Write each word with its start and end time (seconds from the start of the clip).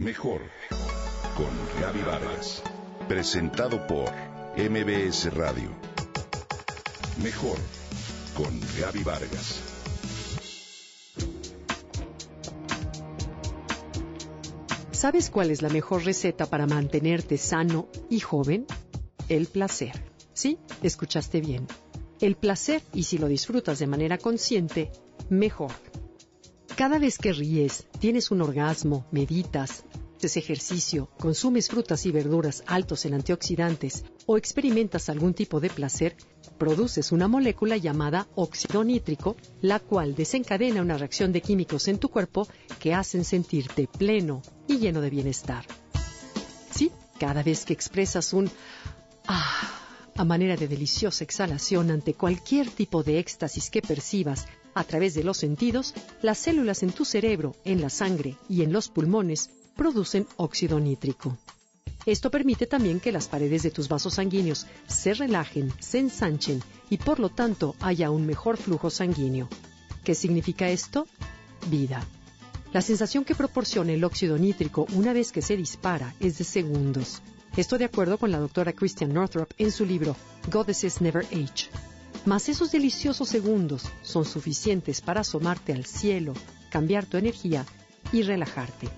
Mejor 0.00 0.40
con 1.36 1.50
Gaby 1.78 2.00
Vargas. 2.00 2.62
Presentado 3.06 3.86
por 3.86 4.10
MBS 4.56 5.34
Radio. 5.34 5.68
Mejor 7.22 7.58
con 8.34 8.58
Gaby 8.80 9.04
Vargas. 9.04 9.60
¿Sabes 14.90 15.28
cuál 15.28 15.50
es 15.50 15.60
la 15.60 15.68
mejor 15.68 16.06
receta 16.06 16.46
para 16.46 16.66
mantenerte 16.66 17.36
sano 17.36 17.86
y 18.08 18.20
joven? 18.20 18.64
El 19.28 19.48
placer. 19.48 20.02
Sí, 20.32 20.56
escuchaste 20.82 21.42
bien. 21.42 21.66
El 22.22 22.36
placer, 22.36 22.80
y 22.94 23.02
si 23.02 23.18
lo 23.18 23.28
disfrutas 23.28 23.78
de 23.78 23.86
manera 23.86 24.16
consciente, 24.16 24.90
mejor. 25.28 25.72
Cada 26.80 26.98
vez 26.98 27.18
que 27.18 27.34
ríes, 27.34 27.84
tienes 27.98 28.30
un 28.30 28.40
orgasmo, 28.40 29.04
meditas, 29.10 29.84
haces 30.16 30.38
ejercicio, 30.38 31.10
consumes 31.18 31.68
frutas 31.68 32.06
y 32.06 32.10
verduras 32.10 32.64
altos 32.66 33.04
en 33.04 33.12
antioxidantes 33.12 34.06
o 34.24 34.38
experimentas 34.38 35.10
algún 35.10 35.34
tipo 35.34 35.60
de 35.60 35.68
placer, 35.68 36.16
produces 36.56 37.12
una 37.12 37.28
molécula 37.28 37.76
llamada 37.76 38.28
óxido 38.34 38.82
nítrico, 38.82 39.36
la 39.60 39.78
cual 39.78 40.14
desencadena 40.14 40.80
una 40.80 40.96
reacción 40.96 41.32
de 41.32 41.42
químicos 41.42 41.86
en 41.86 41.98
tu 41.98 42.08
cuerpo 42.08 42.48
que 42.78 42.94
hacen 42.94 43.26
sentirte 43.26 43.86
pleno 43.86 44.40
y 44.66 44.78
lleno 44.78 45.02
de 45.02 45.10
bienestar. 45.10 45.66
Sí, 46.70 46.90
cada 47.18 47.42
vez 47.42 47.66
que 47.66 47.74
expresas 47.74 48.32
un 48.32 48.50
ah 49.26 49.80
a 50.16 50.24
manera 50.24 50.56
de 50.56 50.68
deliciosa 50.68 51.24
exhalación 51.24 51.90
ante 51.90 52.12
cualquier 52.12 52.68
tipo 52.68 53.02
de 53.02 53.18
éxtasis 53.18 53.70
que 53.70 53.80
percibas 53.80 54.46
a 54.74 54.84
través 54.84 55.14
de 55.14 55.24
los 55.24 55.36
sentidos, 55.36 55.94
las 56.22 56.38
células 56.38 56.82
en 56.82 56.92
tu 56.92 57.04
cerebro, 57.04 57.54
en 57.64 57.80
la 57.80 57.90
sangre 57.90 58.36
y 58.48 58.62
en 58.62 58.72
los 58.72 58.88
pulmones 58.88 59.50
producen 59.76 60.26
óxido 60.36 60.78
nítrico. 60.80 61.36
Esto 62.06 62.30
permite 62.30 62.66
también 62.66 62.98
que 62.98 63.12
las 63.12 63.28
paredes 63.28 63.62
de 63.62 63.70
tus 63.70 63.88
vasos 63.88 64.14
sanguíneos 64.14 64.66
se 64.88 65.14
relajen, 65.14 65.72
se 65.80 65.98
ensanchen 65.98 66.62
y 66.88 66.96
por 66.96 67.20
lo 67.20 67.28
tanto 67.28 67.76
haya 67.80 68.10
un 68.10 68.26
mejor 68.26 68.56
flujo 68.56 68.90
sanguíneo. 68.90 69.48
¿Qué 70.02 70.14
significa 70.14 70.68
esto? 70.68 71.06
Vida. 71.68 72.06
La 72.72 72.80
sensación 72.80 73.24
que 73.24 73.34
proporciona 73.34 73.92
el 73.92 74.04
óxido 74.04 74.38
nítrico 74.38 74.86
una 74.94 75.12
vez 75.12 75.32
que 75.32 75.42
se 75.42 75.56
dispara 75.56 76.14
es 76.20 76.38
de 76.38 76.44
segundos. 76.44 77.20
Esto 77.56 77.78
de 77.78 77.84
acuerdo 77.84 78.16
con 78.16 78.30
la 78.30 78.38
doctora 78.38 78.72
Christian 78.72 79.12
Northrop 79.12 79.52
en 79.58 79.72
su 79.72 79.84
libro 79.84 80.16
Goddesses 80.50 81.00
Never 81.00 81.26
Age. 81.26 81.68
Mas 82.26 82.48
esos 82.48 82.70
deliciosos 82.70 83.28
segundos 83.28 83.82
son 84.02 84.24
suficientes 84.24 85.00
para 85.00 85.22
asomarte 85.22 85.72
al 85.72 85.86
cielo, 85.86 86.34
cambiar 86.70 87.06
tu 87.06 87.16
energía 87.16 87.64
y 88.12 88.22
relajarte. 88.22 88.88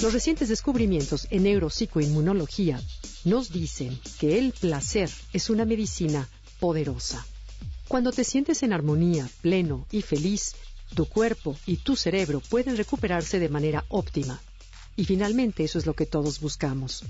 Los 0.00 0.12
recientes 0.12 0.48
descubrimientos 0.48 1.26
en 1.30 1.44
neuropsicoinmunología 1.44 2.80
nos 3.24 3.50
dicen 3.50 3.98
que 4.18 4.38
el 4.38 4.52
placer 4.52 5.10
es 5.32 5.50
una 5.50 5.64
medicina 5.64 6.28
poderosa. 6.60 7.26
Cuando 7.88 8.12
te 8.12 8.24
sientes 8.24 8.62
en 8.62 8.72
armonía, 8.72 9.28
pleno 9.40 9.86
y 9.90 10.02
feliz, 10.02 10.54
tu 10.94 11.06
cuerpo 11.06 11.56
y 11.66 11.76
tu 11.76 11.96
cerebro 11.96 12.40
pueden 12.40 12.76
recuperarse 12.76 13.38
de 13.38 13.48
manera 13.48 13.84
óptima. 13.88 14.40
Y 14.96 15.04
finalmente 15.04 15.64
eso 15.64 15.78
es 15.78 15.86
lo 15.86 15.94
que 15.94 16.06
todos 16.06 16.40
buscamos. 16.40 17.04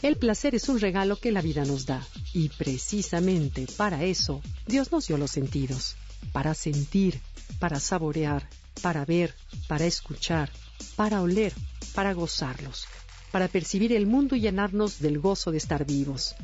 El 0.00 0.16
placer 0.16 0.54
es 0.54 0.68
un 0.68 0.78
regalo 0.78 1.16
que 1.16 1.32
la 1.32 1.42
vida 1.42 1.64
nos 1.64 1.84
da 1.84 2.06
y 2.32 2.50
precisamente 2.50 3.66
para 3.76 4.04
eso 4.04 4.40
Dios 4.66 4.92
nos 4.92 5.08
dio 5.08 5.18
los 5.18 5.32
sentidos, 5.32 5.96
para 6.32 6.54
sentir, 6.54 7.20
para 7.58 7.80
saborear, 7.80 8.48
para 8.80 9.04
ver, 9.04 9.34
para 9.66 9.86
escuchar, 9.86 10.52
para 10.94 11.20
oler, 11.20 11.52
para 11.94 12.12
gozarlos, 12.12 12.86
para 13.32 13.48
percibir 13.48 13.92
el 13.92 14.06
mundo 14.06 14.36
y 14.36 14.40
llenarnos 14.40 15.00
del 15.00 15.18
gozo 15.18 15.50
de 15.50 15.58
estar 15.58 15.84
vivos. 15.84 16.36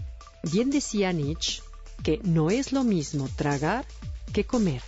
Bien 0.50 0.70
decía 0.70 1.12
Nietzsche 1.12 1.62
que 2.02 2.20
no 2.24 2.50
es 2.50 2.72
lo 2.72 2.82
mismo 2.82 3.28
tragar 3.36 3.86
que 4.32 4.44
comer, 4.44 4.82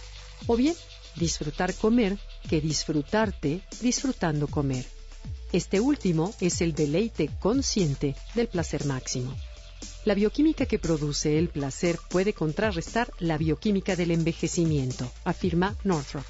o 0.48 0.56
bien 0.56 0.74
disfrutar 1.14 1.72
comer 1.72 2.18
que 2.48 2.60
disfrutarte 2.60 3.62
disfrutando 3.80 4.48
comer. 4.48 4.95
Este 5.52 5.78
último 5.78 6.34
es 6.40 6.60
el 6.60 6.74
deleite 6.74 7.30
consciente 7.38 8.16
del 8.34 8.48
placer 8.48 8.84
máximo. 8.84 9.32
La 10.04 10.14
bioquímica 10.14 10.66
que 10.66 10.80
produce 10.80 11.38
el 11.38 11.50
placer 11.50 11.98
puede 12.08 12.32
contrarrestar 12.32 13.12
la 13.20 13.38
bioquímica 13.38 13.94
del 13.94 14.10
envejecimiento, 14.10 15.10
afirma 15.24 15.76
Northrop. 15.84 16.24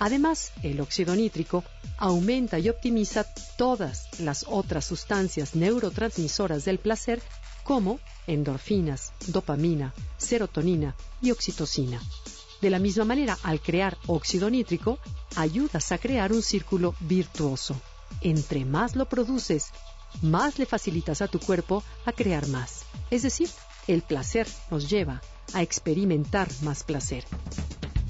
Además, 0.00 0.52
el 0.64 0.80
óxido 0.80 1.14
nítrico 1.14 1.62
aumenta 1.98 2.58
y 2.58 2.68
optimiza 2.68 3.24
todas 3.56 4.08
las 4.18 4.44
otras 4.48 4.84
sustancias 4.84 5.54
neurotransmisoras 5.54 6.64
del 6.64 6.78
placer 6.78 7.22
como 7.62 8.00
endorfinas, 8.26 9.12
dopamina, 9.28 9.94
serotonina 10.16 10.96
y 11.22 11.30
oxitocina. 11.30 12.02
De 12.60 12.70
la 12.70 12.80
misma 12.80 13.04
manera, 13.04 13.38
al 13.44 13.60
crear 13.60 13.96
óxido 14.08 14.50
nítrico, 14.50 14.98
ayudas 15.36 15.92
a 15.92 15.98
crear 15.98 16.32
un 16.32 16.42
círculo 16.42 16.96
virtuoso 17.00 17.80
entre 18.20 18.64
más 18.64 18.96
lo 18.96 19.08
produces, 19.08 19.70
más 20.22 20.58
le 20.58 20.66
facilitas 20.66 21.22
a 21.22 21.28
tu 21.28 21.38
cuerpo 21.38 21.82
a 22.04 22.12
crear 22.12 22.46
más. 22.48 22.84
Es 23.10 23.22
decir, 23.22 23.48
el 23.86 24.02
placer 24.02 24.46
nos 24.70 24.88
lleva 24.88 25.20
a 25.54 25.62
experimentar 25.62 26.48
más 26.62 26.84
placer. 26.84 27.24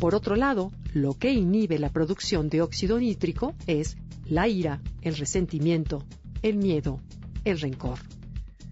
Por 0.01 0.15
otro 0.15 0.37
lado, 0.37 0.73
lo 0.93 1.15
que 1.15 1.33
inhibe 1.33 1.79
la 1.79 1.91
producción 1.91 2.49
de 2.49 2.63
óxido 2.63 2.99
nítrico 2.99 3.55
es 3.67 3.97
la 4.27 4.47
ira, 4.49 4.81
el 5.03 5.17
resentimiento, 5.17 6.05
el 6.43 6.57
miedo, 6.57 7.01
el 7.45 7.61
rencor. 7.61 7.99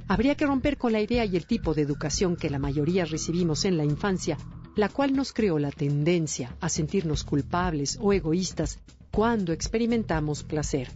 Habría 0.08 0.36
que 0.36 0.46
romper 0.46 0.76
con 0.76 0.92
la 0.92 1.00
idea 1.00 1.24
y 1.24 1.36
el 1.36 1.46
tipo 1.46 1.74
de 1.74 1.82
educación 1.82 2.36
que 2.36 2.50
la 2.50 2.60
mayoría 2.60 3.04
recibimos 3.04 3.64
en 3.64 3.76
la 3.76 3.84
infancia, 3.84 4.38
la 4.76 4.88
cual 4.88 5.14
nos 5.14 5.32
creó 5.32 5.58
la 5.58 5.72
tendencia 5.72 6.56
a 6.60 6.68
sentirnos 6.68 7.24
culpables 7.24 7.98
o 8.00 8.12
egoístas 8.12 8.78
cuando 9.10 9.52
experimentamos 9.52 10.44
placer. 10.44 10.88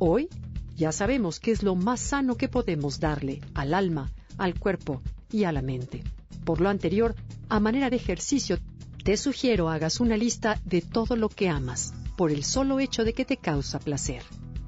Hoy 0.00 0.28
ya 0.76 0.92
sabemos 0.92 1.40
qué 1.40 1.50
es 1.50 1.64
lo 1.64 1.74
más 1.74 1.98
sano 1.98 2.36
que 2.36 2.48
podemos 2.48 3.00
darle 3.00 3.40
al 3.54 3.74
alma, 3.74 4.12
al 4.36 4.56
cuerpo 4.56 5.02
y 5.32 5.42
a 5.42 5.50
la 5.50 5.60
mente. 5.60 6.04
Por 6.44 6.60
lo 6.60 6.68
anterior, 6.68 7.16
a 7.48 7.58
manera 7.58 7.90
de 7.90 7.96
ejercicio, 7.96 8.58
te 9.02 9.16
sugiero 9.16 9.68
hagas 9.68 9.98
una 9.98 10.16
lista 10.16 10.60
de 10.64 10.82
todo 10.82 11.16
lo 11.16 11.28
que 11.28 11.48
amas, 11.48 11.94
por 12.16 12.30
el 12.30 12.44
solo 12.44 12.78
hecho 12.78 13.02
de 13.02 13.12
que 13.12 13.24
te 13.24 13.38
causa 13.38 13.80
placer. 13.80 14.22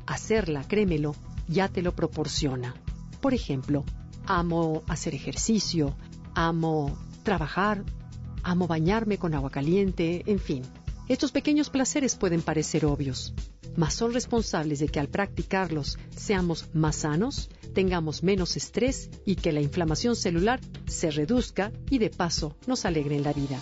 Hacerla, 0.04 0.64
créemelo, 0.66 1.14
ya 1.46 1.68
te 1.68 1.80
lo 1.80 1.94
proporciona. 1.94 2.74
Por 3.20 3.32
ejemplo, 3.32 3.84
amo 4.26 4.82
hacer 4.88 5.14
ejercicio, 5.14 5.94
amo 6.34 6.98
trabajar, 7.22 7.84
amo 8.42 8.66
bañarme 8.66 9.18
con 9.18 9.34
agua 9.34 9.50
caliente, 9.50 10.24
en 10.26 10.40
fin. 10.40 10.62
Estos 11.06 11.30
pequeños 11.30 11.70
placeres 11.70 12.16
pueden 12.16 12.42
parecer 12.42 12.84
obvios, 12.84 13.32
mas 13.76 13.94
son 13.94 14.12
responsables 14.12 14.80
de 14.80 14.88
que 14.88 15.00
al 15.00 15.08
practicarlos 15.08 15.98
seamos 16.14 16.68
más 16.72 16.96
sanos, 16.96 17.50
tengamos 17.74 18.22
menos 18.22 18.56
estrés 18.56 19.10
y 19.24 19.36
que 19.36 19.52
la 19.52 19.60
inflamación 19.60 20.16
celular 20.16 20.60
se 20.86 21.10
reduzca 21.10 21.72
y 21.88 21.98
de 21.98 22.10
paso 22.10 22.56
nos 22.66 22.84
alegre 22.84 23.16
en 23.16 23.22
la 23.22 23.32
vida. 23.32 23.58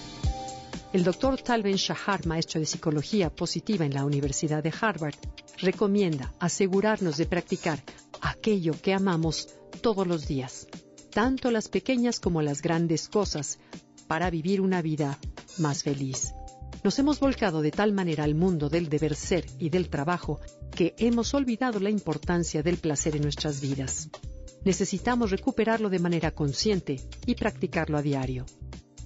El 0.92 1.04
doctor 1.04 1.38
Talben 1.40 1.76
Shahar, 1.76 2.26
maestro 2.26 2.60
de 2.60 2.66
psicología 2.66 3.28
positiva 3.28 3.84
en 3.84 3.92
la 3.92 4.06
Universidad 4.06 4.62
de 4.62 4.72
Harvard, 4.80 5.16
recomienda 5.58 6.32
asegurarnos 6.38 7.18
de 7.18 7.26
practicar 7.26 7.82
aquello 8.22 8.72
que 8.80 8.94
amamos 8.94 9.48
todos 9.82 10.06
los 10.06 10.26
días, 10.26 10.66
tanto 11.10 11.50
las 11.50 11.68
pequeñas 11.68 12.20
como 12.20 12.40
las 12.40 12.62
grandes 12.62 13.08
cosas, 13.08 13.58
para 14.06 14.30
vivir 14.30 14.62
una 14.62 14.80
vida 14.80 15.18
más 15.58 15.82
feliz. 15.82 16.32
Nos 16.84 16.98
hemos 16.98 17.18
volcado 17.18 17.60
de 17.60 17.72
tal 17.72 17.92
manera 17.92 18.24
al 18.24 18.34
mundo 18.34 18.68
del 18.68 18.88
deber 18.88 19.16
ser 19.16 19.44
y 19.58 19.68
del 19.68 19.88
trabajo 19.88 20.40
que 20.70 20.94
hemos 20.98 21.34
olvidado 21.34 21.80
la 21.80 21.90
importancia 21.90 22.62
del 22.62 22.76
placer 22.76 23.16
en 23.16 23.22
nuestras 23.22 23.60
vidas. 23.60 24.08
Necesitamos 24.64 25.30
recuperarlo 25.30 25.90
de 25.90 25.98
manera 25.98 26.30
consciente 26.30 27.00
y 27.26 27.34
practicarlo 27.34 27.98
a 27.98 28.02
diario. 28.02 28.46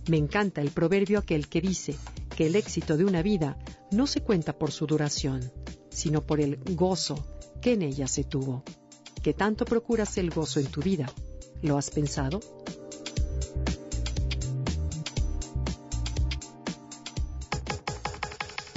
Me 0.09 0.19
encanta 0.19 0.61
el 0.61 0.71
proverbio 0.71 1.19
aquel 1.19 1.49
que 1.49 1.61
dice 1.61 1.97
que 2.37 2.47
el 2.47 2.57
éxito 2.57 2.97
de 2.97 3.05
una 3.05 3.23
vida 3.23 3.57
no 3.91 4.07
se 4.07 4.21
cuenta 4.21 4.59
por 4.59 4.71
su 4.71 4.87
duración, 4.87 5.53
sino 5.89 6.27
por 6.27 6.41
el 6.41 6.57
gozo 6.75 7.25
que 7.61 7.73
en 7.73 7.83
ella 7.83 8.07
se 8.07 8.25
tuvo. 8.25 8.65
¿Qué 9.23 9.33
tanto 9.33 9.65
procuras 9.65 10.19
el 10.19 10.31
gozo 10.31 10.61
en 10.61 10.67
tu 10.67 10.83
vida? 10.83 11.11
¿Lo 11.63 11.79
has 11.79 11.91
pensado? 11.91 12.41